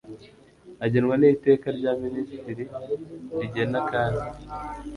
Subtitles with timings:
[0.85, 2.63] agenwa n Iteka rya Minisitiri
[3.39, 4.27] Rigena kandi